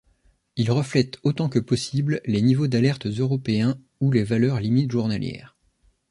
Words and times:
Il 0.55 0.71
reflète 0.71 1.19
autant 1.21 1.47
que 1.47 1.59
possible 1.59 2.21
les 2.25 2.41
niveaux 2.41 2.65
d'alertes 2.65 3.05
européens 3.05 3.79
ou 3.99 4.09
les 4.11 4.23
valeurs 4.23 4.59
limites 4.59 4.89
journalières. 4.89 5.55